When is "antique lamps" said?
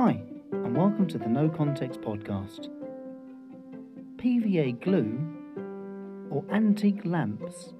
6.52-7.74